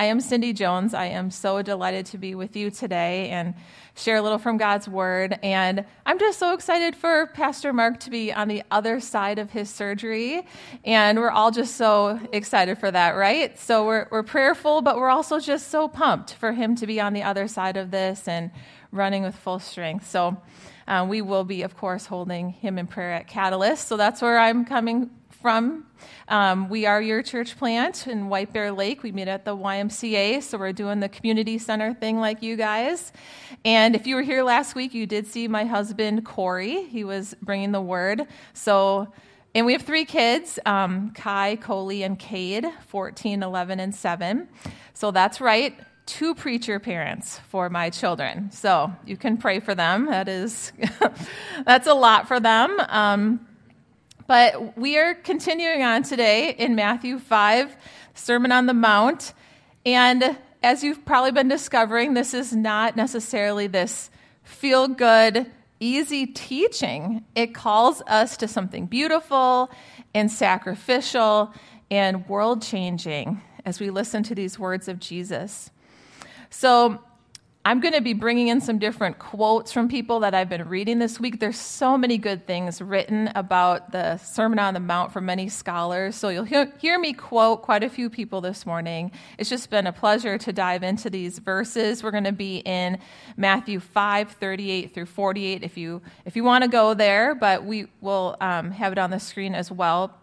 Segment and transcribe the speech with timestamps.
[0.00, 0.94] I am Cindy Jones.
[0.94, 3.54] I am so delighted to be with you today and
[3.96, 5.36] share a little from God's Word.
[5.42, 9.50] And I'm just so excited for Pastor Mark to be on the other side of
[9.50, 10.46] his surgery.
[10.84, 13.58] And we're all just so excited for that, right?
[13.58, 17.12] So we're, we're prayerful, but we're also just so pumped for him to be on
[17.12, 18.52] the other side of this and
[18.92, 20.08] running with full strength.
[20.08, 20.40] So
[20.86, 23.88] um, we will be, of course, holding him in prayer at Catalyst.
[23.88, 25.10] So that's where I'm coming
[25.40, 25.86] from.
[26.28, 29.02] Um, we are your church plant in White Bear Lake.
[29.02, 33.12] We meet at the YMCA, so we're doing the community center thing like you guys.
[33.64, 36.84] And if you were here last week, you did see my husband, Corey.
[36.84, 38.26] He was bringing the word.
[38.52, 39.12] So,
[39.54, 44.48] and we have three kids um, Kai, Coley, and Cade 14, 11, and 7.
[44.94, 45.78] So that's right
[46.08, 48.50] two preacher parents for my children.
[48.50, 50.06] So you can pray for them.
[50.06, 50.72] That is,
[51.66, 52.80] that's a lot for them.
[52.88, 53.47] Um,
[54.28, 57.74] but we are continuing on today in Matthew 5,
[58.12, 59.32] Sermon on the Mount.
[59.86, 64.10] And as you've probably been discovering, this is not necessarily this
[64.42, 67.24] feel good, easy teaching.
[67.34, 69.70] It calls us to something beautiful
[70.14, 71.54] and sacrificial
[71.90, 75.70] and world changing as we listen to these words of Jesus.
[76.50, 77.02] So,
[77.68, 81.00] I'm going to be bringing in some different quotes from people that I've been reading
[81.00, 81.38] this week.
[81.38, 86.16] There's so many good things written about the Sermon on the Mount from many scholars.
[86.16, 89.12] So you'll hear, me quote quite a few people this morning.
[89.36, 92.02] It's just been a pleasure to dive into these verses.
[92.02, 93.00] We're going to be in
[93.36, 97.88] Matthew 5, 38 through 48 if you, if you want to go there, but we
[98.00, 100.18] will um, have it on the screen as well.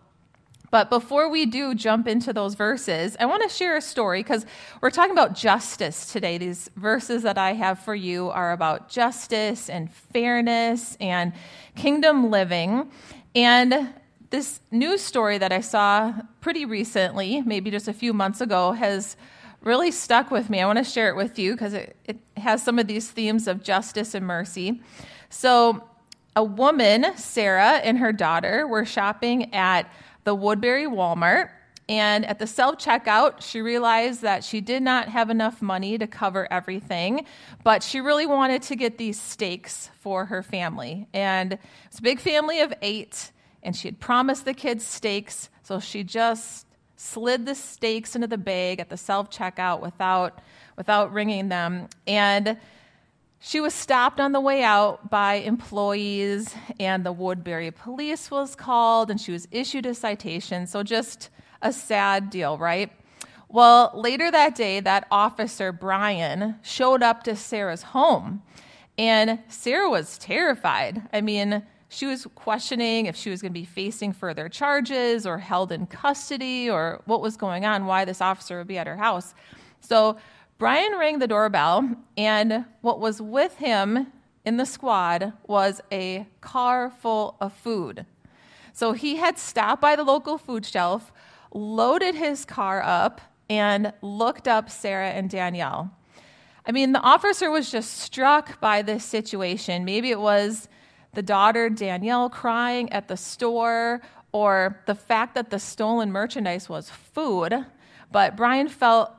[0.76, 4.46] But before we do jump into those verses, I want to share a story because
[4.82, 6.38] we're talking about justice today.
[6.38, 11.32] These verses that I have for you are about justice and fairness and
[11.78, 12.92] kingdom living.
[13.34, 13.94] And
[14.32, 19.16] this news story that I saw pretty recently, maybe just a few months ago, has
[19.62, 20.60] really stuck with me.
[20.60, 23.48] I want to share it with you because it, it has some of these themes
[23.48, 24.82] of justice and mercy.
[25.30, 25.88] So,
[26.38, 29.90] a woman, Sarah, and her daughter were shopping at
[30.26, 31.50] the Woodbury Walmart.
[31.88, 36.08] And at the self checkout, she realized that she did not have enough money to
[36.08, 37.26] cover everything,
[37.64, 41.08] but she really wanted to get these steaks for her family.
[41.14, 43.32] And it's a big family of eight,
[43.62, 46.66] and she had promised the kids steaks, so she just
[46.98, 50.42] slid the steaks into the bag at the self checkout without,
[50.78, 51.88] without ringing them.
[52.08, 52.58] And
[53.48, 59.12] she was stopped on the way out by employees, and the Woodbury police was called,
[59.12, 60.66] and she was issued a citation.
[60.66, 61.30] So, just
[61.62, 62.92] a sad deal, right?
[63.48, 68.42] Well, later that day, that officer, Brian, showed up to Sarah's home,
[68.98, 71.04] and Sarah was terrified.
[71.14, 75.38] I mean, she was questioning if she was going to be facing further charges or
[75.38, 78.98] held in custody or what was going on, why this officer would be at her
[78.98, 79.36] house.
[79.82, 80.18] So,
[80.58, 84.08] Brian rang the doorbell, and what was with him
[84.46, 88.06] in the squad was a car full of food.
[88.72, 91.12] So he had stopped by the local food shelf,
[91.54, 95.92] loaded his car up, and looked up Sarah and Danielle.
[96.66, 99.84] I mean, the officer was just struck by this situation.
[99.84, 100.70] Maybe it was
[101.14, 104.02] the daughter, Danielle, crying at the store,
[104.32, 107.66] or the fact that the stolen merchandise was food.
[108.12, 109.12] But Brian felt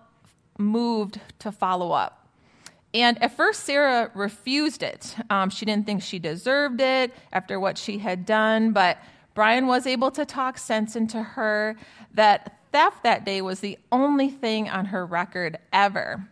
[0.59, 2.29] moved to follow up.
[2.95, 5.15] And at first, Sarah refused it.
[5.29, 8.99] Um, she didn't think she deserved it after what she had done, but
[9.35, 11.77] Brian was able to talk sense into her
[12.15, 16.27] that theft that day was the only thing on her record ever.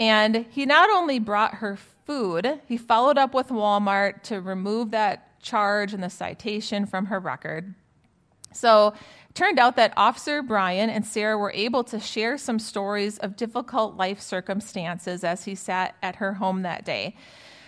[0.00, 5.40] And he not only brought her food, he followed up with Walmart to remove that
[5.40, 7.74] charge and the citation from her record.
[8.52, 8.94] So
[9.36, 13.96] turned out that Officer Brian and Sarah were able to share some stories of difficult
[13.96, 17.14] life circumstances as he sat at her home that day.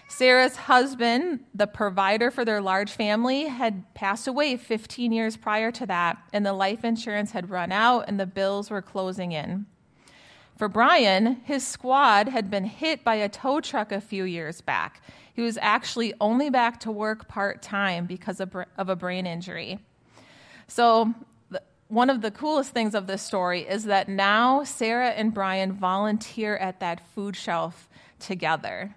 [0.09, 5.85] Sarah's husband, the provider for their large family, had passed away 15 years prior to
[5.85, 9.67] that, and the life insurance had run out and the bills were closing in.
[10.57, 15.03] For Brian, his squad had been hit by a tow truck a few years back.
[15.35, 19.79] He was actually only back to work part time because of, a brain injury.
[20.67, 21.15] So
[21.89, 26.57] one of the coolest things of this story is that now Sarah and Brian volunteer
[26.57, 27.89] at that food shelf
[28.21, 28.95] together.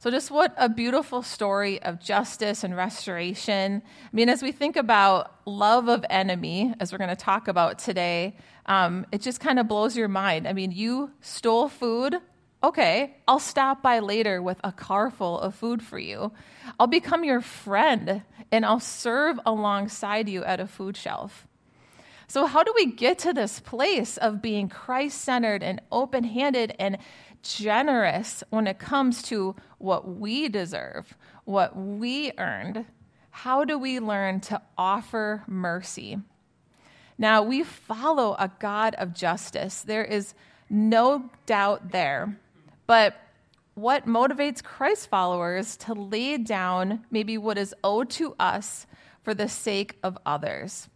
[0.00, 3.82] So, just what a beautiful story of justice and restoration.
[3.84, 7.80] I mean, as we think about love of enemy, as we're going to talk about
[7.80, 8.36] today,
[8.66, 10.46] um, it just kind of blows your mind.
[10.46, 12.14] I mean, you stole food.
[12.62, 16.30] Okay, I'll stop by later with a car full of food for you.
[16.78, 18.22] I'll become your friend
[18.52, 21.47] and I'll serve alongside you at a food shelf.
[22.30, 26.74] So, how do we get to this place of being Christ centered and open handed
[26.78, 26.98] and
[27.42, 32.84] generous when it comes to what we deserve, what we earned?
[33.30, 36.18] How do we learn to offer mercy?
[37.16, 39.80] Now, we follow a God of justice.
[39.80, 40.34] There is
[40.68, 42.38] no doubt there.
[42.86, 43.16] But
[43.74, 48.86] what motivates Christ followers to lay down maybe what is owed to us
[49.22, 50.90] for the sake of others?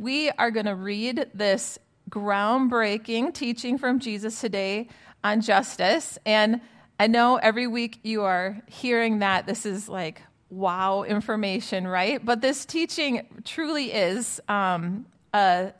[0.00, 4.88] We are going to read this groundbreaking teaching from Jesus today
[5.22, 6.18] on justice.
[6.24, 6.62] And
[6.98, 12.24] I know every week you are hearing that this is like wow information, right?
[12.24, 15.04] But this teaching truly is um,
[15.34, 15.74] a,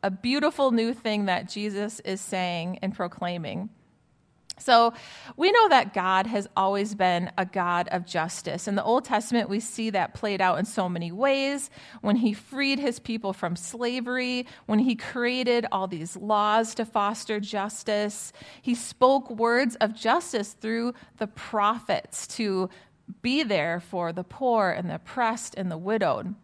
[0.00, 3.70] a beautiful new thing that Jesus is saying and proclaiming.
[4.58, 4.94] So,
[5.36, 8.66] we know that God has always been a God of justice.
[8.66, 11.68] In the Old Testament, we see that played out in so many ways.
[12.00, 17.38] When he freed his people from slavery, when he created all these laws to foster
[17.38, 18.32] justice,
[18.62, 22.70] he spoke words of justice through the prophets to
[23.22, 26.34] be there for the poor and the oppressed and the widowed.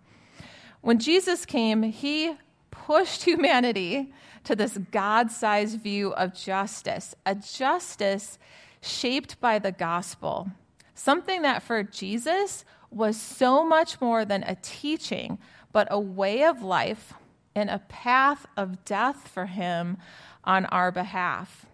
[0.82, 2.34] When Jesus came, he
[2.70, 4.12] pushed humanity
[4.44, 8.38] to this God sized view of justice, a justice
[8.80, 10.50] shaped by the gospel,
[10.94, 15.38] something that for Jesus was so much more than a teaching,
[15.72, 17.14] but a way of life
[17.54, 19.98] and a path of death for him
[20.44, 21.66] on our behalf.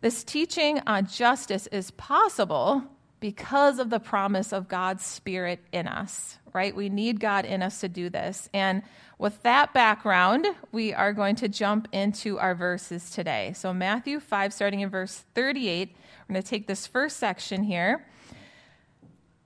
[0.00, 2.84] This teaching on justice is possible
[3.24, 6.76] because of the promise of God's Spirit in us, right?
[6.76, 8.50] We need God in us to do this.
[8.52, 8.82] And
[9.16, 13.54] with that background, we are going to jump into our verses today.
[13.56, 15.96] So, Matthew 5, starting in verse 38,
[16.28, 18.04] we're going to take this first section here.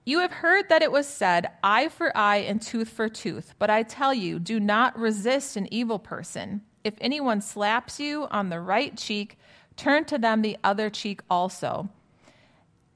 [0.04, 3.54] You have heard that it was said, eye for eye and tooth for tooth.
[3.60, 6.62] But I tell you, do not resist an evil person.
[6.82, 9.38] If anyone slaps you on the right cheek,
[9.76, 11.90] turn to them the other cheek also.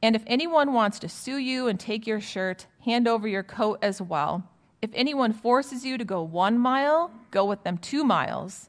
[0.03, 3.79] And if anyone wants to sue you and take your shirt, hand over your coat
[3.83, 4.45] as well.
[4.83, 8.69] If anyone forces you to go one mile, go with them two miles.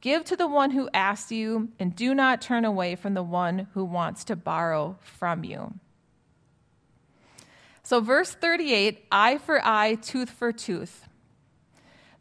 [0.00, 3.68] Give to the one who asks you, and do not turn away from the one
[3.74, 5.74] who wants to borrow from you.
[7.82, 11.06] So, verse 38 eye for eye, tooth for tooth.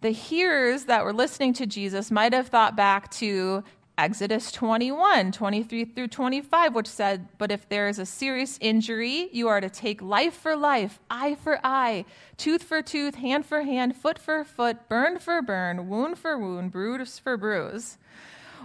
[0.02, 3.64] The hearers that were listening to Jesus might have thought back to
[3.96, 9.48] Exodus 21, 23 through 25, which said, But if there is a serious injury, you
[9.48, 12.06] are to take life for life, eye for eye,
[12.36, 16.72] tooth for tooth, hand for hand, foot for foot, burn for burn, wound for wound,
[16.72, 18.00] bruise for bruise.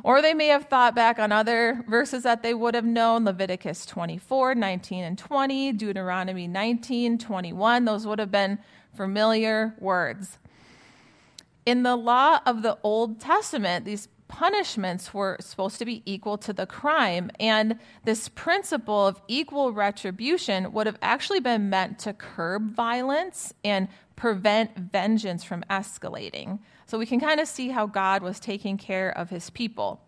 [0.03, 3.85] Or they may have thought back on other verses that they would have known Leviticus
[3.85, 7.85] 24, 19, and 20, Deuteronomy 19, 21.
[7.85, 8.61] Those would have been
[8.95, 10.39] familiar words.
[11.67, 16.53] In the law of the Old Testament, these punishments were supposed to be equal to
[16.53, 17.31] the crime.
[17.41, 23.89] And this principle of equal retribution would have actually been meant to curb violence and
[24.17, 26.59] prevent vengeance from escalating.
[26.87, 30.01] So we can kind of see how God was taking care of his people.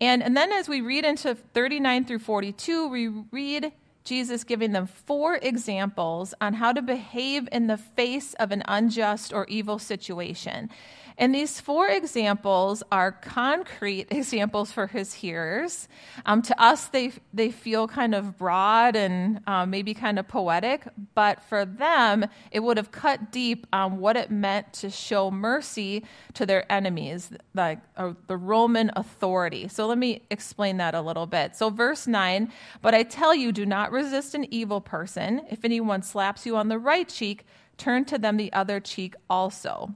[0.00, 3.72] And, and then as we read into 39 through 42, we read
[4.04, 9.32] Jesus giving them four examples on how to behave in the face of an unjust
[9.32, 10.70] or evil situation.
[11.18, 15.88] And these four examples are concrete examples for his hearers.
[16.26, 20.86] Um, to us, they, they feel kind of broad and um, maybe kind of poetic,
[21.14, 26.04] but for them, it would have cut deep on what it meant to show mercy
[26.34, 29.68] to their enemies, like uh, the Roman authority.
[29.68, 31.56] So let me explain that a little bit.
[31.56, 35.42] So, verse 9, but I tell you, do not resist an evil person.
[35.50, 37.46] If anyone slaps you on the right cheek,
[37.78, 39.94] turn to them the other cheek also.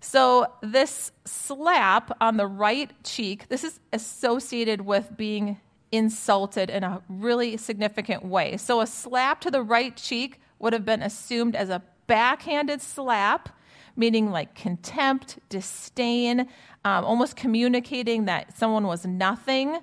[0.00, 5.58] So, this slap on the right cheek, this is associated with being
[5.90, 8.56] insulted in a really significant way.
[8.56, 13.48] So, a slap to the right cheek would have been assumed as a backhanded slap,
[13.96, 16.48] meaning like contempt, disdain,
[16.84, 19.78] um, almost communicating that someone was nothing.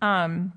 [0.00, 0.52] Um,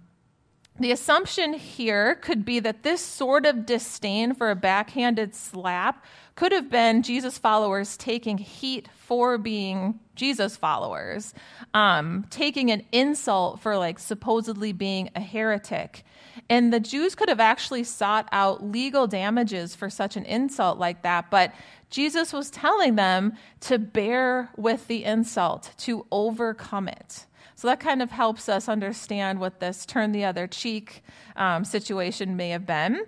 [0.79, 6.03] the assumption here could be that this sort of disdain for a backhanded slap
[6.35, 11.33] could have been Jesus followers taking heat for being Jesus followers,
[11.73, 16.03] um, taking an insult for like supposedly being a heretic.
[16.49, 21.03] And the Jews could have actually sought out legal damages for such an insult like
[21.03, 21.53] that, but
[21.89, 27.27] Jesus was telling them to bear with the insult, to overcome it.
[27.55, 31.03] So that kind of helps us understand what this turn the other cheek
[31.35, 33.05] um, situation may have been.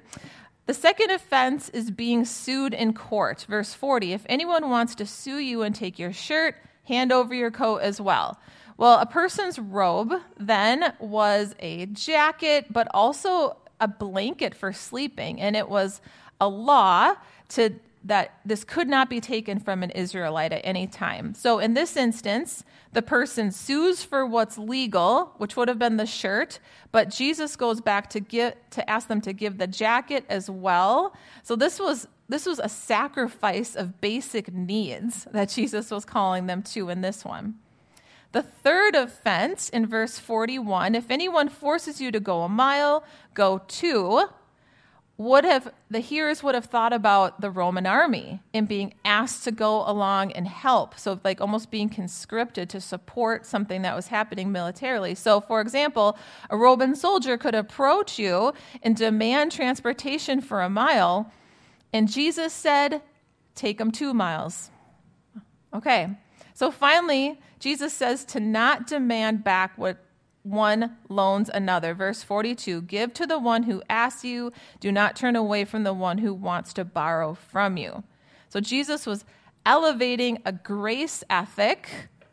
[0.66, 3.46] The second offense is being sued in court.
[3.48, 6.56] Verse 40 If anyone wants to sue you and take your shirt,
[6.86, 8.40] hand over your coat as well.
[8.78, 15.40] Well, a person's robe then was a jacket, but also a blanket for sleeping.
[15.40, 16.02] And it was
[16.42, 17.14] a law
[17.50, 17.76] to
[18.06, 21.34] that this could not be taken from an Israelite at any time.
[21.34, 26.06] So in this instance, the person sues for what's legal, which would have been the
[26.06, 26.60] shirt,
[26.92, 31.16] but Jesus goes back to get to ask them to give the jacket as well.
[31.44, 36.64] So this was this was a sacrifice of basic needs that Jesus was calling them
[36.64, 37.56] to in this one.
[38.32, 43.62] The third offense in verse 41 if anyone forces you to go a mile, go
[43.68, 44.28] two
[45.18, 49.52] would have the hearers would have thought about the Roman army and being asked to
[49.52, 51.00] go along and help.
[51.00, 55.16] So like almost being conscripted to support something that was happening militarily.
[55.16, 56.18] So for example,
[56.50, 58.54] a Roman soldier could approach you
[58.84, 61.32] and demand transportation for a mile,
[61.94, 63.02] and Jesus said,
[63.56, 64.70] "Take them 2 miles."
[65.74, 66.10] Okay.
[66.54, 69.98] So finally, Jesus says to not demand back what
[70.46, 71.94] one loans another.
[71.94, 75.94] Verse 42 Give to the one who asks you, do not turn away from the
[75.94, 78.04] one who wants to borrow from you.
[78.50, 79.26] So Jesus was
[79.66, 81.90] elevating a grace ethic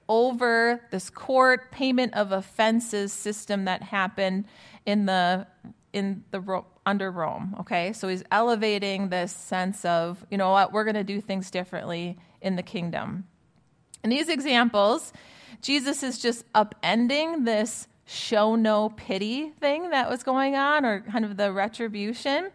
[0.09, 4.45] over this court payment of offenses system that happened
[4.85, 5.47] in the
[5.92, 7.92] in the under Rome, okay?
[7.92, 12.19] So he's elevating this sense of, you know what, we're going to do things differently
[12.40, 13.25] in the kingdom.
[14.02, 15.12] In these examples,
[15.61, 21.25] Jesus is just upending this show no pity thing that was going on, or kind
[21.25, 22.50] of the retribution.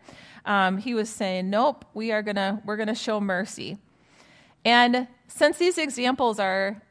[0.45, 3.77] Um, he was saying, "Nope, we are gonna we're gonna show mercy."
[4.65, 6.81] And since these examples are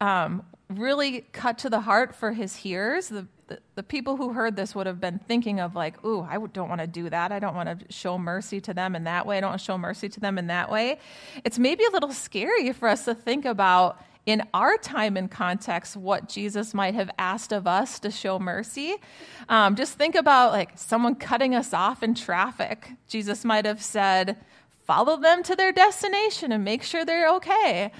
[0.00, 4.56] um, really cut to the heart for his hearers, the, the, the people who heard
[4.56, 7.32] this would have been thinking of like, "Ooh, I don't want to do that.
[7.32, 9.38] I don't want to show mercy to them in that way.
[9.38, 10.98] I don't want to show mercy to them in that way."
[11.44, 15.96] It's maybe a little scary for us to think about in our time and context
[15.96, 18.94] what Jesus might have asked of us to show mercy.
[19.48, 22.90] Um, just think about like someone cutting us off in traffic.
[23.08, 24.36] Jesus might have said,
[24.84, 27.90] follow them to their destination and make sure they're okay.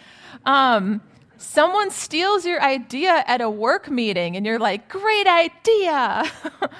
[0.46, 1.00] Um,
[1.38, 6.24] someone steals your idea at a work meeting and you're like, great idea.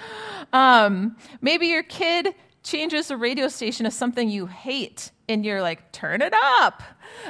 [0.52, 5.90] um, maybe your kid changes the radio station to something you hate and you're like,
[5.90, 6.82] turn it up.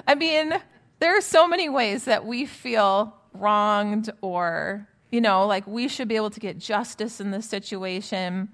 [0.06, 0.54] I mean,
[1.02, 6.06] there are so many ways that we feel wronged or, you know, like we should
[6.06, 8.48] be able to get justice in this situation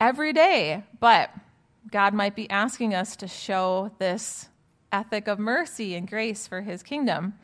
[0.00, 0.82] every day.
[1.00, 1.30] But
[1.90, 4.48] God might be asking us to show this
[4.90, 7.34] ethic of mercy and grace for his kingdom.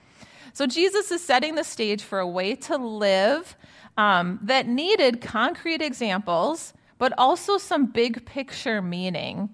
[0.54, 3.54] So Jesus is setting the stage for a way to live
[3.99, 9.50] um, that needed concrete examples, but also some big picture meaning.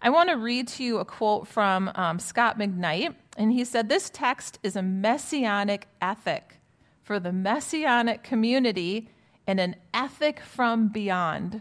[0.00, 3.14] I want to read to you a quote from um, Scot McKnight.
[3.36, 6.58] And he said, This text is a messianic ethic
[7.02, 9.10] for the messianic community
[9.46, 11.60] and an ethic from beyond.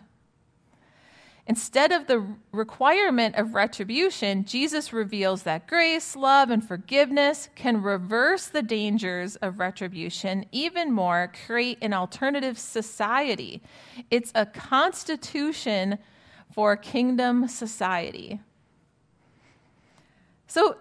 [1.48, 8.48] Instead of the requirement of retribution, Jesus reveals that grace, love, and forgiveness can reverse
[8.48, 13.62] the dangers of retribution, even more, create an alternative society.
[14.10, 16.00] It's a constitution
[16.52, 18.40] for kingdom society.
[20.48, 20.78] So,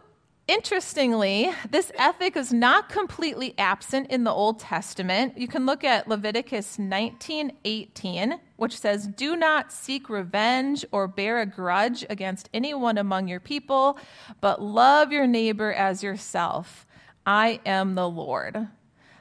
[0.47, 5.39] Interestingly, this ethic is not completely absent in the Old Testament.
[5.39, 11.47] You can look at Leviticus 19:18, which says, "Do not seek revenge or bear a
[11.47, 13.99] grudge against anyone among your people,
[14.43, 16.87] but love your neighbor as yourself.
[17.25, 18.69] I am the Lord."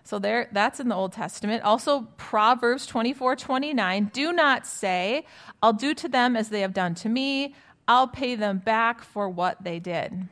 [0.03, 1.63] So there that's in the Old Testament.
[1.63, 5.25] Also Proverbs 24:29, "Do not say,
[5.61, 7.55] I'll do to them as they have done to me.
[7.87, 10.27] I'll pay them back for what they did."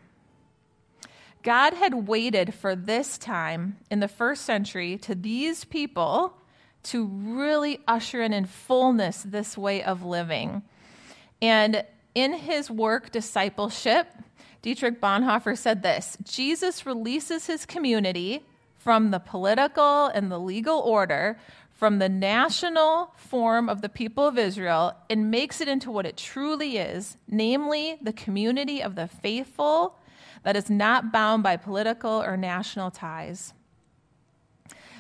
[1.44, 6.38] God had waited for this time in the first century to these people
[6.84, 10.64] to really usher in in fullness this way of living.
[11.42, 11.84] And
[12.14, 14.08] in his work, Discipleship,
[14.62, 18.44] Dietrich Bonhoeffer said this Jesus releases his community
[18.78, 21.38] from the political and the legal order,
[21.72, 26.18] from the national form of the people of Israel, and makes it into what it
[26.18, 29.96] truly is namely, the community of the faithful
[30.44, 33.54] that is not bound by political or national ties.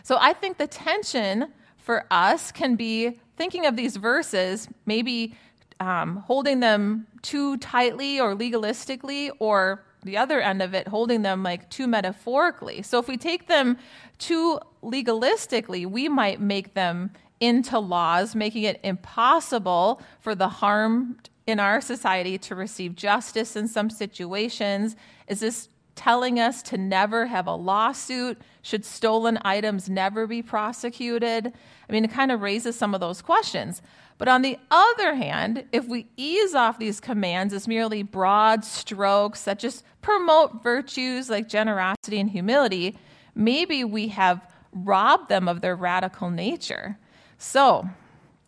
[0.03, 5.35] So I think the tension for us can be thinking of these verses, maybe
[5.79, 11.43] um, holding them too tightly or legalistically, or the other end of it, holding them
[11.43, 12.81] like too metaphorically.
[12.83, 13.77] So if we take them
[14.19, 21.59] too legalistically, we might make them into laws, making it impossible for the harmed in
[21.59, 24.95] our society to receive justice in some situations?
[25.27, 28.41] Is this telling us to never have a lawsuit?
[28.61, 31.47] Should stolen items never be prosecuted?
[31.47, 33.81] I mean, it kind of raises some of those questions.
[34.17, 39.43] But on the other hand, if we ease off these commands as merely broad strokes
[39.43, 42.97] that just promote virtues like generosity and humility,
[43.33, 46.97] maybe we have robbed them of their radical nature.
[47.37, 47.89] So,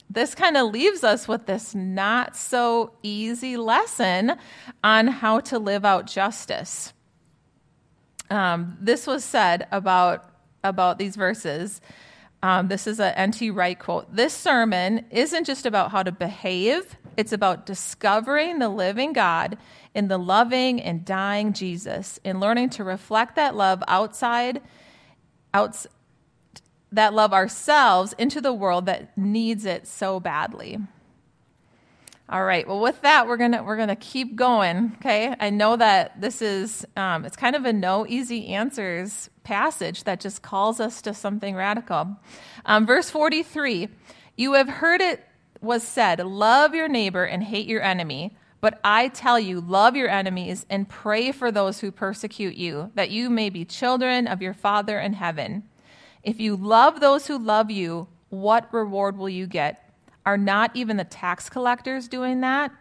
[0.10, 4.34] this kind of leaves us with this not so easy lesson
[4.84, 6.94] on how to live out justice.
[8.30, 10.30] Um, this was said about,
[10.64, 11.82] about these verses.
[12.42, 13.52] Um, this is a N.T.
[13.52, 14.14] Wright quote.
[14.14, 19.58] This sermon isn't just about how to behave, it's about discovering the living God
[19.94, 24.62] in the loving and dying Jesus and learning to reflect that love outside,
[25.54, 25.88] outs,
[26.94, 30.80] that love ourselves into the world that needs it so badly.
[32.30, 32.68] All right.
[32.68, 34.94] Well, with that, we're gonna we're gonna keep going.
[34.96, 35.36] Okay.
[35.40, 40.22] I know that this is um, it's kind of a no easy answers passage that
[40.22, 42.16] just calls us to something radical.
[42.66, 43.90] Um, verse forty three.
[44.36, 45.24] You have heard it
[45.62, 50.08] was said, "Love your neighbor and hate your enemy." But I tell you, love your
[50.08, 54.54] enemies and pray for those who persecute you, that you may be children of your
[54.54, 55.64] Father in heaven.
[56.24, 59.92] If you love those who love you, what reward will you get?
[60.26, 62.72] Are not even the tax collectors doing that?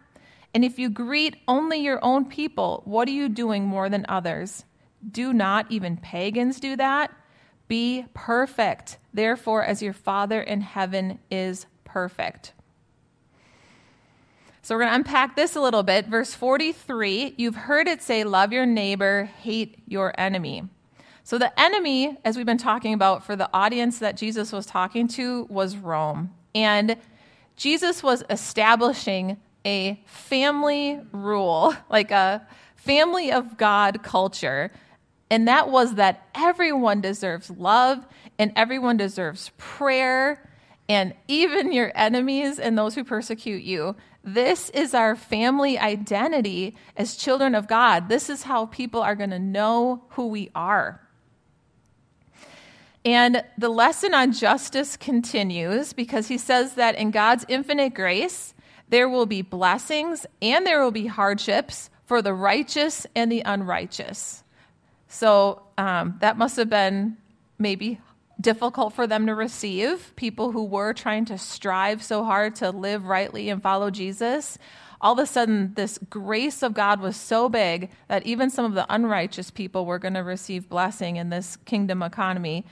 [0.55, 4.65] And if you greet only your own people, what are you doing more than others?
[5.11, 7.11] Do not even pagans do that?
[7.69, 12.53] Be perfect, therefore, as your Father in heaven is perfect.
[14.61, 16.07] So we're going to unpack this a little bit.
[16.07, 20.65] Verse 43 you've heard it say, Love your neighbor, hate your enemy.
[21.25, 25.07] So the enemy, as we've been talking about for the audience that Jesus was talking
[25.09, 26.35] to, was Rome.
[26.55, 26.97] And
[27.57, 34.73] Jesus was establishing a family rule, like a family of God culture.
[35.31, 38.05] And that was that everyone deserves love
[38.39, 40.51] and everyone deserves prayer,
[40.89, 43.95] and even your enemies and those who persecute you.
[44.25, 48.09] This is our family identity as children of God.
[48.09, 51.01] This is how people are going to know who we are.
[53.05, 58.55] And the lesson on justice continues because he says that in God's infinite grace,
[58.89, 64.45] there will be blessings and there will be hardships for the righteous and the unrighteous.
[65.09, 67.17] So um, that must have been
[67.59, 68.01] maybe
[68.41, 73.07] difficult for them to receive, people who were trying to strive so hard to live
[73.07, 74.59] rightly and follow Jesus.
[75.03, 78.75] All of a sudden, this grace of God was so big that even some of
[78.75, 82.65] the unrighteous people were going to receive blessing in this kingdom economy.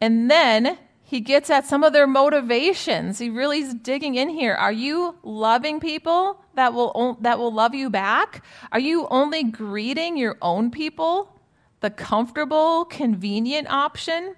[0.00, 3.18] And then he gets at some of their motivations.
[3.18, 4.54] He really is digging in here.
[4.54, 8.44] Are you loving people that will that will love you back?
[8.72, 11.40] Are you only greeting your own people,
[11.80, 14.34] the comfortable, convenient option?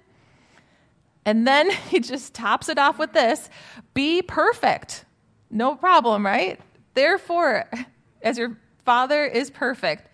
[1.25, 3.49] And then he just tops it off with this,
[3.93, 5.03] be perfect.
[5.49, 6.59] No problem, right?
[6.93, 7.69] Therefore,
[8.21, 10.07] as your father is perfect,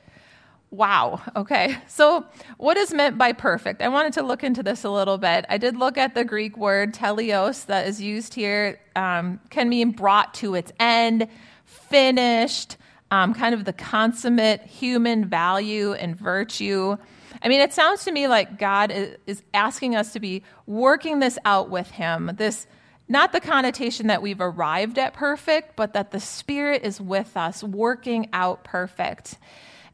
[0.69, 1.21] Wow.
[1.33, 1.77] Okay.
[1.87, 2.25] So,
[2.57, 3.81] what is meant by perfect?
[3.81, 5.45] I wanted to look into this a little bit.
[5.47, 9.91] I did look at the Greek word teleios that is used here, um, can mean
[9.91, 11.29] brought to its end,
[11.63, 12.75] finished,
[13.11, 16.97] um, kind of the consummate human value and virtue.
[17.41, 18.91] I mean, it sounds to me like God
[19.25, 22.31] is asking us to be working this out with Him.
[22.35, 22.67] This,
[23.09, 27.63] not the connotation that we've arrived at perfect, but that the Spirit is with us,
[27.63, 29.37] working out perfect.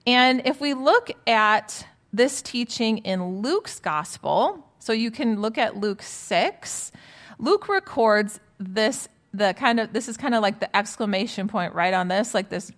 [0.08, 5.78] And if we look at this teaching in Luke's gospel, so you can look at
[5.78, 6.92] Luke 6,
[7.40, 11.94] Luke records this the kind of this is kind of like the exclamation point right
[11.94, 12.72] on this like this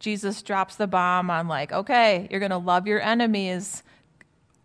[0.00, 3.82] Jesus drops the bomb on like okay, you're going to love your enemies.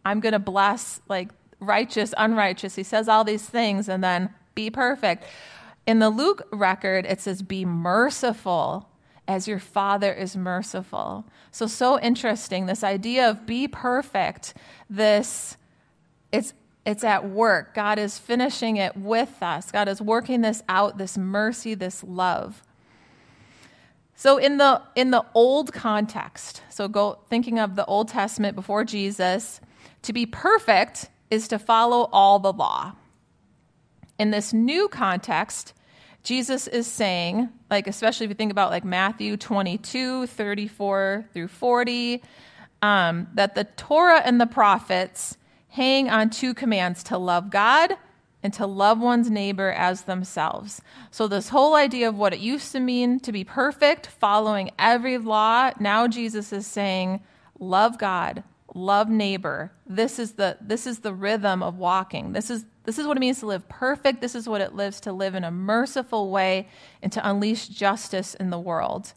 [0.03, 2.75] I'm going to bless like righteous, unrighteous.
[2.75, 5.24] He says all these things and then be perfect.
[5.86, 8.89] In the Luke record, it says, Be merciful
[9.28, 11.26] as your Father is merciful.
[11.52, 12.65] So, so interesting.
[12.65, 14.56] This idea of be perfect,
[14.89, 15.58] this,
[16.32, 16.54] it's,
[16.88, 17.76] it's at work.
[17.76, 19.72] God is finishing it with us.
[19.72, 22.63] God is working this out, this mercy, this love.
[24.15, 28.84] So in the in the old context, so go thinking of the Old Testament before
[28.84, 29.62] Jesus,
[30.02, 32.93] to be perfect is to follow all the law.
[34.19, 35.73] In this new context,
[36.23, 42.23] Jesus is saying, like, especially if you think about like Matthew 22, 34 through 40,
[42.82, 45.38] um, that the Torah and the prophets
[45.69, 47.93] hang on two commands to love God
[48.43, 50.82] and to love one's neighbor as themselves.
[51.12, 55.17] So, this whole idea of what it used to mean to be perfect, following every
[55.17, 57.21] law, now Jesus is saying,
[57.60, 59.71] love God, love neighbor.
[59.86, 62.34] This is the, this is the rhythm of walking.
[62.34, 64.21] This is, this is what it means to live perfect.
[64.21, 66.69] This is what it lives to live in a merciful way
[67.04, 69.12] and to unleash justice in the world.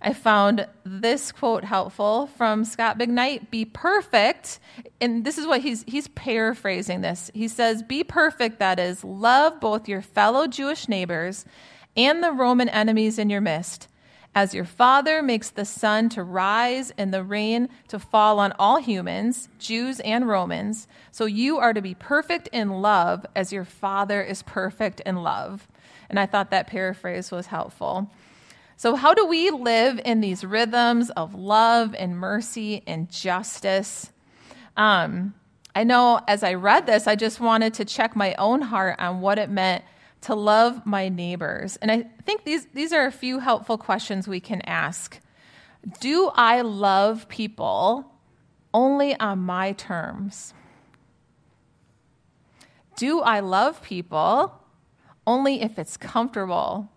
[0.00, 4.60] I found this quote helpful from Scot McKnight Be perfect.
[5.00, 7.28] And this is what he's, he's paraphrasing this.
[7.34, 11.44] He says, Be perfect, that is, love both your fellow Jewish neighbors
[11.96, 13.88] and the Roman enemies in your midst.
[14.34, 18.78] As your Father makes the sun to rise and the rain to fall on all
[18.78, 24.22] humans, Jews and Romans, so you are to be perfect in love as your Father
[24.22, 25.68] is perfect in love.
[26.08, 28.10] And I thought that paraphrase was helpful.
[28.78, 34.10] So, how do we live in these rhythms of love and mercy and justice?
[34.78, 35.34] Um,
[35.74, 39.20] I know as I read this, I just wanted to check my own heart on
[39.20, 39.84] what it meant
[40.22, 41.76] to love my neighbors.
[41.76, 45.20] And I think these, these are a few helpful questions we can ask.
[46.00, 48.06] Do I love people
[48.72, 50.54] only on my terms?
[52.96, 54.54] Do I love people
[55.26, 56.88] only if it's comfortable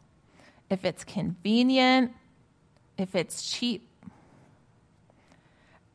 [0.69, 2.13] if it's convenient,
[2.97, 3.87] if it's cheap.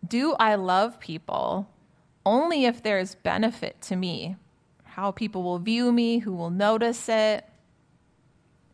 [0.07, 1.69] Do I love people
[2.25, 4.37] only if there's benefit to me?
[5.01, 7.49] How people will view me, who will notice it?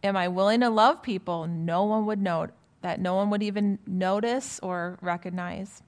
[0.03, 2.51] Am I willing to love people no one would note,
[2.83, 5.85] that no one would even notice or recognize?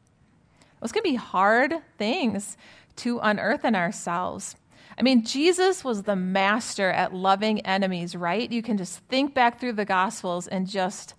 [0.80, 2.56] Those can be hard things
[2.98, 4.54] to unearth in ourselves.
[4.96, 8.48] I mean, Jesus was the master at loving enemies, right?
[8.48, 11.14] You can just think back through the Gospels and just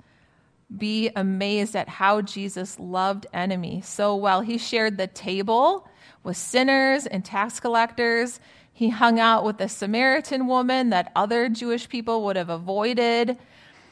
[0.77, 4.39] be amazed at how Jesus loved enemies so well.
[4.39, 5.89] He shared the table
[6.23, 8.39] with sinners and tax collectors.
[8.79, 13.37] He hung out with the Samaritan woman that other Jewish people would have avoided.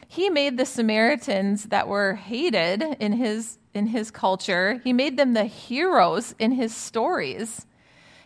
[0.07, 5.33] He made the Samaritans that were hated in his, in his culture, he made them
[5.33, 7.65] the heroes in his stories.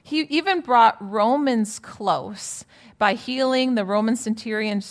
[0.04, 2.64] He even brought Romans close
[3.00, 4.84] by healing the Roman centurion,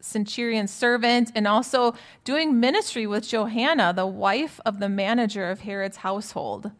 [0.00, 5.98] centurion servant and also doing ministry with Johanna, the wife of the manager of Herod's
[5.98, 6.70] household.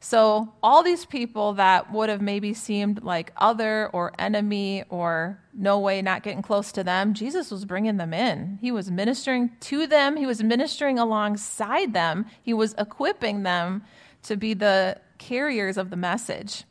[0.00, 5.78] So, all these people that would have maybe seemed like other or enemy or no
[5.78, 8.58] way not getting close to them, Jesus was bringing them in.
[8.60, 13.82] He was ministering to them, he was ministering alongside them, he was equipping them
[14.24, 16.64] to be the carriers of the message.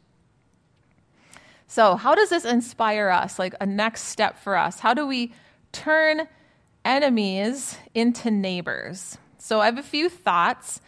[1.68, 3.40] So, how does this inspire us?
[3.40, 4.80] Like a next step for us?
[4.80, 5.34] How do we
[5.72, 6.28] turn
[6.86, 9.18] enemies into neighbors?
[9.40, 10.80] So, I have a few thoughts.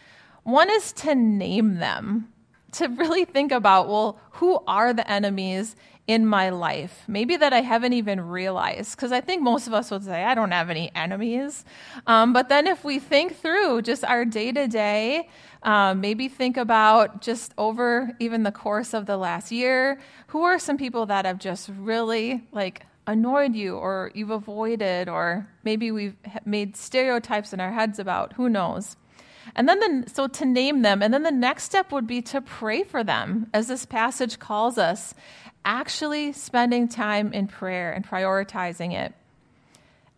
[0.48, 2.32] One is to name them,
[2.72, 7.02] to really think about, well, who are the enemies in my life?
[7.06, 10.34] Maybe that I haven't even realized, because I think most of us would say, I
[10.34, 11.66] don't have any enemies.
[12.06, 15.28] Um, but then if we think through just our day to day,
[15.66, 20.78] maybe think about just over even the course of the last year, who are some
[20.78, 26.74] people that have just really like annoyed you or you've avoided, or maybe we've made
[26.74, 28.96] stereotypes in our heads about, who knows?
[29.54, 32.40] And then, the, so to name them, and then the next step would be to
[32.40, 35.14] pray for them, as this passage calls us,
[35.64, 39.14] actually spending time in prayer and prioritizing it.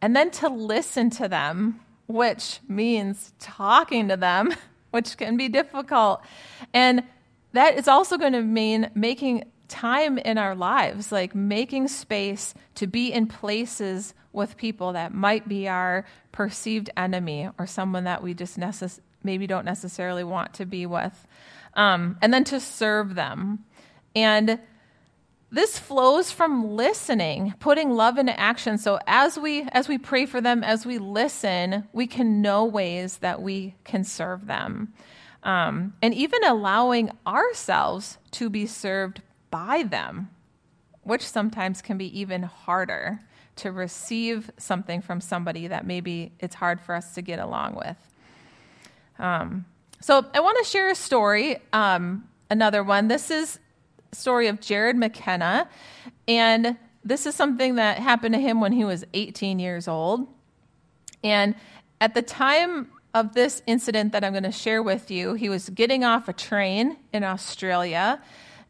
[0.03, 4.55] And then to listen to them, which means talking to them
[4.90, 6.21] which can be difficult.
[6.73, 7.05] And
[7.53, 12.87] that is also going to mean making time in our lives, like making space to
[12.87, 18.35] be in places with people that might be our perceived enemy or someone that we
[18.35, 21.27] just necess- maybe don't necessarily want to be with.
[21.75, 23.65] Um, and then to serve them.
[24.15, 24.59] And
[25.53, 30.41] this flows from listening putting love into action so as we as we pray for
[30.41, 34.93] them as we listen we can know ways that we can serve them
[35.43, 40.31] um, and even allowing ourselves to be served by them
[41.03, 43.21] which sometimes can be even harder
[43.57, 47.97] to receive something from somebody that maybe it's hard for us to get along with
[49.21, 49.65] um,
[50.01, 53.59] so i want to share a story um, another one this is
[54.13, 55.69] story of Jarrod McKenna.
[56.27, 60.27] And this is something that happened to him when he was 18 years old.
[61.23, 61.55] And
[62.01, 65.69] at the time of this incident that I'm going to share with you, he was
[65.71, 68.23] getting off a train in Australia.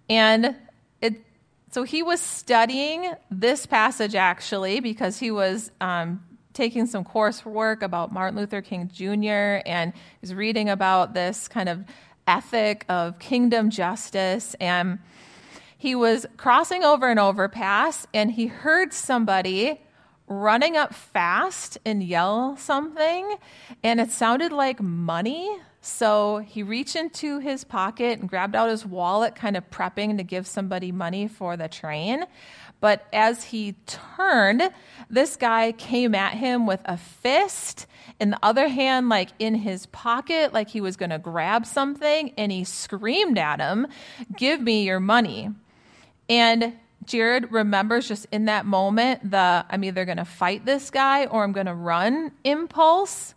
[0.09, 0.57] And
[1.01, 1.23] it,
[1.71, 8.13] so he was studying this passage actually because he was um, taking some coursework about
[8.13, 9.63] Martin Luther King Jr.
[9.67, 11.85] and was reading about this kind of
[12.27, 14.55] ethic of kingdom justice.
[14.61, 14.99] And
[15.81, 19.81] He was crossing over an overpass and he heard somebody
[20.27, 23.37] running up fast and yell something,
[23.83, 25.59] and it sounded like money.
[25.81, 30.23] So he reached into his pocket and grabbed out his wallet, kind of prepping to
[30.23, 32.27] give somebody money for the train.
[32.81, 34.71] But as he turned,
[35.09, 37.87] this guy came at him with a fist
[38.19, 42.33] in the other hand, like in his pocket, like he was going to grab something,
[42.37, 43.87] and he screamed at him,
[44.37, 45.51] Give me your money.
[46.29, 46.75] And
[47.07, 51.43] Jarrod remembers just in that moment the I'm either going to fight this guy or
[51.43, 53.35] I'm going to run impulse.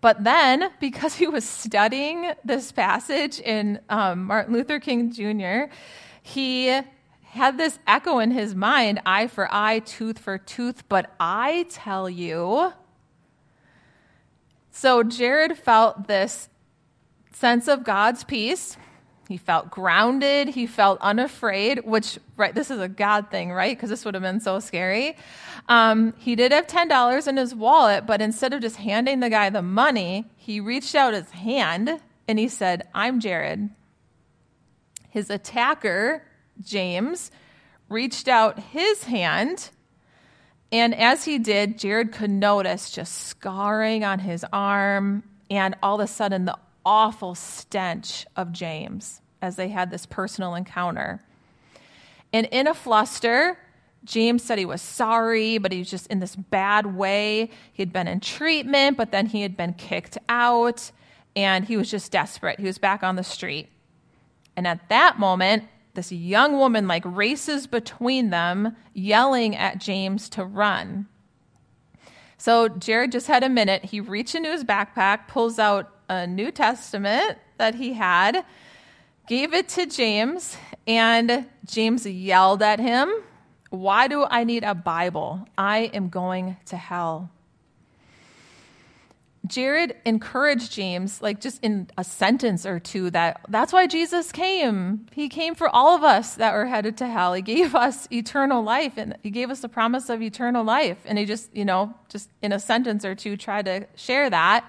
[0.00, 5.72] But then, because he was studying this passage in um, Martin Luther King Jr.,
[6.22, 6.80] he
[7.36, 10.88] had this echo in his mind eye for eye, tooth for tooth.
[10.88, 12.72] But I tell you,
[14.70, 16.48] so Jarrod felt this
[17.32, 18.76] sense of God's peace.
[19.28, 20.48] He felt grounded.
[20.48, 23.76] He felt unafraid, which, right, this is a God thing, right?
[23.76, 25.16] Because this would have been so scary.
[25.68, 29.50] Um, he did have $10 in his wallet, but instead of just handing the guy
[29.50, 33.70] the money, he reached out his hand and he said, I'm Jarrod.
[35.10, 36.22] His attacker,
[36.62, 37.30] James,
[37.88, 39.70] reached out his hand
[40.72, 46.00] and as he did, Jarrod could notice just scarring on his arm and all of
[46.00, 51.22] a sudden the awful stench of James as they had this personal encounter.
[52.32, 53.58] And in a fluster,
[54.04, 57.50] James said he was sorry, but he was just in this bad way.
[57.72, 60.90] He had been in treatment, but then he had been kicked out,
[61.34, 62.58] and he was just desperate.
[62.58, 63.68] He was back on the street.
[64.56, 65.64] And at that moment,
[65.96, 71.08] this young woman like races between them, yelling at James to run.
[72.38, 73.86] So Jarrod just had a minute.
[73.86, 78.44] He reached into his backpack, pulls out a New Testament that he had,
[79.26, 80.56] gave it to James,
[80.86, 83.10] and James yelled at him,
[83.70, 85.48] Why do I need a Bible?
[85.58, 87.30] I am going to hell.
[89.46, 95.06] Jarrod encouraged James, like just in a sentence or two, that that's why Jesus came.
[95.12, 97.34] He came for all of us that were headed to hell.
[97.34, 100.98] He gave us eternal life and he gave us the promise of eternal life.
[101.04, 104.64] And he just, you know, just in a sentence or two tried to share that.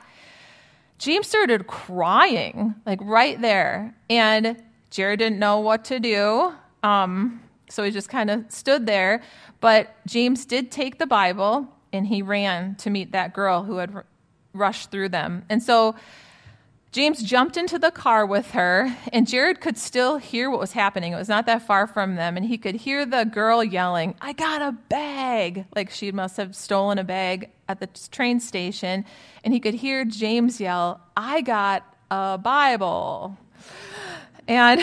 [0.98, 3.96] James started crying, like right there.
[4.10, 4.62] And
[4.92, 6.54] Jarrod didn't know what to do.
[6.84, 9.22] Um, so he just kind of stood there.
[9.60, 14.04] But James did take the Bible and he ran to meet that girl who had
[14.58, 15.46] rush through them.
[15.50, 15.96] And so
[16.92, 21.14] James jumped into the car with her, and Jarrod could still hear what was happening.
[21.14, 24.34] It was not that far from them, and he could hear the girl yelling, I
[24.34, 25.66] got a bag!
[25.76, 29.06] Like she must have stolen a bag at the train station.
[29.44, 33.38] And he could hear James yell, I got a Bible.
[34.48, 34.82] And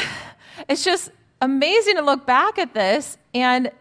[0.68, 1.10] it's just
[1.40, 3.72] amazing to look back at this and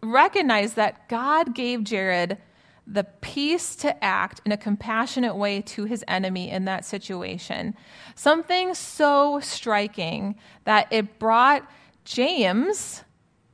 [0.00, 2.38] recognize that God gave Jarrod
[2.86, 7.74] the peace to act in a compassionate way to his enemy in that situation.
[8.14, 11.68] Something so striking that it brought
[12.04, 13.02] James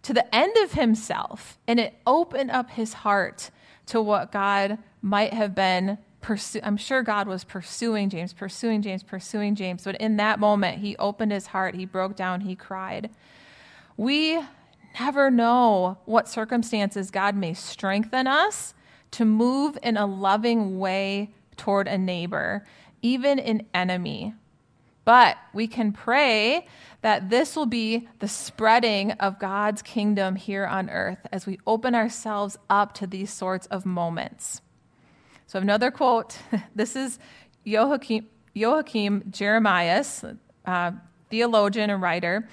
[0.02, 3.50] to the end of himself and it opened up his heart
[3.86, 6.64] to what God might have been pursuing.
[6.64, 10.96] I'm sure God was pursuing James, pursuing James, pursuing James, but in that moment he
[10.96, 13.10] opened his heart, he broke down, he cried.
[13.96, 14.40] We
[14.98, 18.74] never know what circumstances God may strengthen us
[19.12, 22.66] to move in a loving way toward a neighbor,
[23.02, 24.34] even an enemy.
[25.04, 26.66] But we can pray
[27.02, 31.94] that this will be the spreading of God's kingdom here on earth as we open
[31.94, 34.60] ourselves up to these sorts of moments.
[35.46, 36.38] So, another quote
[36.74, 37.18] this is
[37.64, 40.24] Joachim, Joachim Jeremias,
[40.64, 40.92] uh,
[41.30, 42.48] theologian and writer.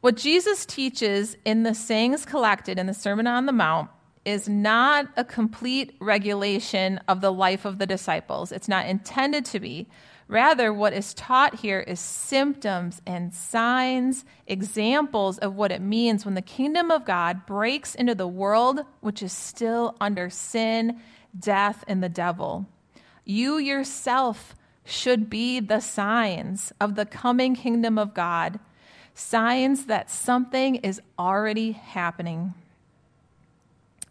[0.00, 3.90] What Jesus teaches in the sayings collected in the Sermon on the Mount
[4.26, 8.50] is not a complete regulation of the life of the disciples.
[8.50, 9.86] It's not intended to be.
[10.26, 16.34] Rather, what is taught here is symptoms and signs, examples of what it means when
[16.34, 21.00] the kingdom of God breaks into the world which is still under sin,
[21.38, 22.66] death, and the devil.
[23.24, 28.58] You yourself should be the signs of the coming kingdom of God,
[29.14, 32.54] signs that something is already happening.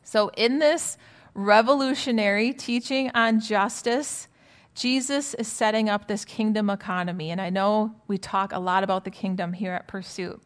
[0.06, 0.98] So, in this
[1.34, 4.28] revolutionary teaching on justice,
[4.76, 7.32] Jesus is setting up this kingdom economy.
[7.32, 10.42] And I know we talk a lot about the kingdom here at Pursuit.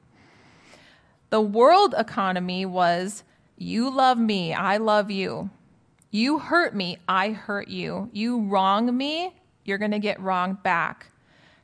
[1.30, 3.24] The world economy was
[3.58, 5.50] you love me, I love you.
[6.10, 8.10] You hurt me, I hurt you.
[8.14, 11.12] You wrong me, you're going to get wronged back.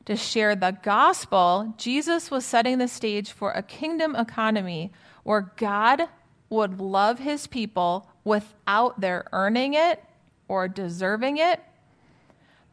[0.04, 4.92] To share the gospel, Jesus was setting the stage for a kingdom economy
[5.24, 6.02] where God
[6.48, 10.02] would love his people without their earning it
[10.48, 11.60] or deserving it.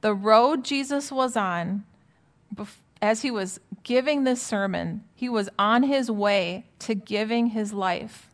[0.02, 1.86] The road Jesus was on,
[3.02, 8.30] as he was giving this sermon, he was on his way to giving his life.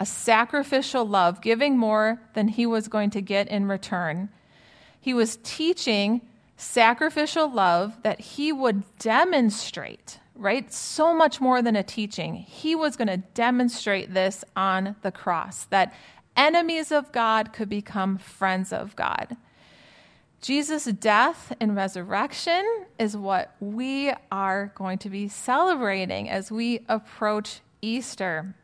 [0.00, 4.28] A sacrificial love, giving more than he was going to get in return.
[5.00, 6.20] He was teaching
[6.56, 10.72] sacrificial love that he would demonstrate, right?
[10.72, 12.34] So much more than a teaching.
[12.34, 15.92] He was going to demonstrate this on the cross that
[16.36, 19.36] enemies of God could become friends of God.
[20.40, 22.64] Jesus' death and resurrection
[22.98, 28.54] is what we are going to be celebrating as we approach Easter.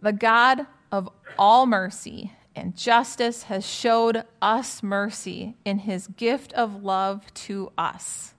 [0.00, 6.84] The God of all mercy and justice has showed us mercy in his gift of
[6.84, 8.35] love to us.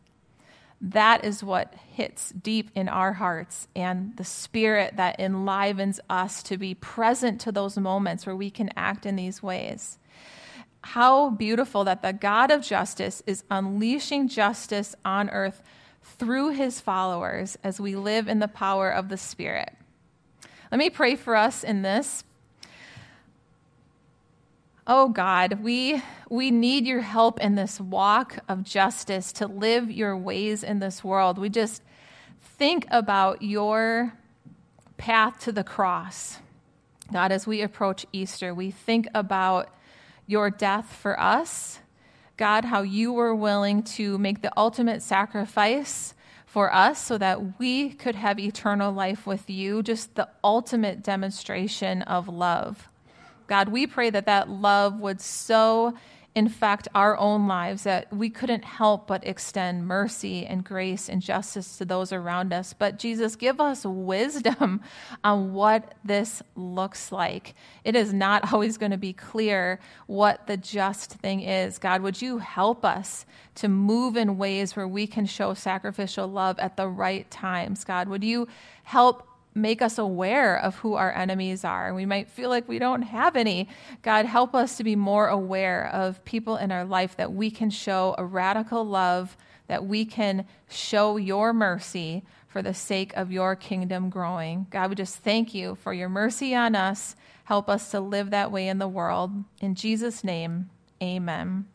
[0.79, 6.57] That is what hits deep in our hearts and the spirit that enlivens us to
[6.57, 9.97] be present to those moments where we can act in these ways
[10.87, 15.61] how beautiful that the God of justice is unleashing justice on earth
[16.01, 19.75] through his followers as we live in the power of the Spirit.
[20.71, 22.23] Let me pray for us in this.
[24.89, 30.15] Oh God, we, we need your help in this walk of justice to live your
[30.15, 31.37] ways in this world.
[31.37, 31.83] We just
[32.41, 34.13] think about your
[34.95, 36.37] path to the cross.
[37.11, 39.75] God, as we approach Easter, we think about
[40.25, 41.79] your death for us.
[42.37, 46.13] God, how you were willing to make the ultimate sacrifice
[46.45, 52.03] for us so that we could have eternal life with you, just the ultimate demonstration
[52.03, 52.87] of love.
[53.47, 55.95] God, we pray that that love would so
[56.37, 61.79] infect our own lives that we couldn't help but extend mercy and grace and justice
[61.79, 62.73] to those around us.
[62.73, 64.81] But Jesus, give us wisdom
[65.23, 67.55] on what this looks like.
[67.83, 71.79] It is not always going to be clear what the just thing is.
[71.79, 76.59] God, would you help us to move in ways where we can show sacrificial love
[76.59, 77.83] at the right times?
[77.83, 78.47] God, would you
[78.83, 79.26] help
[79.57, 81.93] make us aware of who our enemies are.
[81.93, 83.67] We might feel like we don't have any.
[84.01, 87.69] God, help us to be more aware of people in our life that we can
[87.69, 89.35] show a radical love,
[89.67, 94.67] that we can show your mercy for the sake of your kingdom growing.
[94.69, 97.15] God, we just thank you for your mercy on us.
[97.43, 99.31] Help us to live that way in the world.
[99.61, 100.69] In Jesus' name,
[101.01, 101.65] amen.